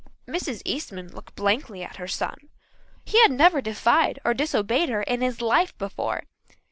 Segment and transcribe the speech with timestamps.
[0.27, 0.63] Mrs.
[0.65, 2.49] Eastman looked blankly at her son.
[3.05, 6.23] He had never defied or disobeyed her in his life before.